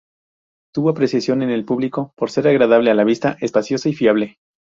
[0.73, 4.39] Tuvo apreciación en el público por ser agradable a la vista, espacioso y fiable.